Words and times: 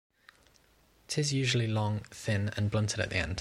It 1.07 1.19
is 1.19 1.31
usually 1.31 1.67
long, 1.67 1.99
thin, 2.09 2.49
and 2.57 2.71
blunted 2.71 2.99
at 3.01 3.11
the 3.11 3.17
end. 3.17 3.39